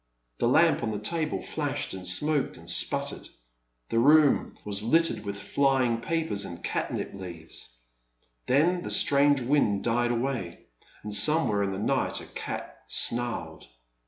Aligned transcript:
The 0.39 0.47
lamp 0.47 0.81
on 0.81 0.89
the 0.89 0.97
table 0.97 1.43
flashed 1.43 1.93
and 1.93 2.07
smoked 2.07 2.57
and 2.57 2.67
sputtered; 2.67 3.29
the 3.89 3.99
room 3.99 4.57
was 4.65 4.81
littered 4.81 5.23
with 5.23 5.37
flying 5.39 5.99
papers 6.01 6.43
and 6.43 6.63
catnip 6.63 7.13
leaves. 7.13 7.77
Then 8.47 8.81
the 8.81 8.89
strange 8.89 9.41
wind 9.41 9.83
died 9.83 10.09
away, 10.09 10.61
and 11.03 11.13
somewhere 11.13 11.61
in 11.61 11.71
the 11.71 11.77
night 11.77 12.19
a 12.19 12.25
cat 12.25 12.81
snarled. 12.87 13.67